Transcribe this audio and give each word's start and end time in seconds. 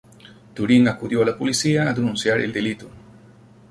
Turing 0.55 0.87
acudió 0.87 1.21
a 1.21 1.25
la 1.27 1.37
policía 1.37 1.83
a 1.87 1.93
denunciar 1.93 2.41
el 2.41 2.51
delito. 2.51 2.89